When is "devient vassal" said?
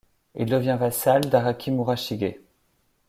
0.49-1.21